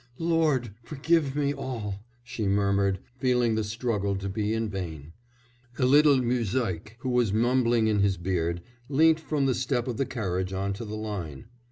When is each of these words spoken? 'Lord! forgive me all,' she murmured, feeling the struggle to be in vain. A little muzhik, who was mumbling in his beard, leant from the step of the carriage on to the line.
'Lord! 0.17 0.73
forgive 0.81 1.35
me 1.35 1.53
all,' 1.53 1.99
she 2.23 2.47
murmured, 2.47 2.97
feeling 3.19 3.53
the 3.53 3.63
struggle 3.63 4.15
to 4.15 4.27
be 4.27 4.51
in 4.51 4.67
vain. 4.67 5.13
A 5.77 5.85
little 5.85 6.19
muzhik, 6.23 6.95
who 7.01 7.09
was 7.09 7.31
mumbling 7.31 7.85
in 7.85 7.99
his 7.99 8.17
beard, 8.17 8.63
leant 8.89 9.19
from 9.19 9.45
the 9.45 9.53
step 9.53 9.87
of 9.87 9.97
the 9.97 10.07
carriage 10.07 10.53
on 10.53 10.73
to 10.73 10.85
the 10.85 10.97
line. 10.97 11.45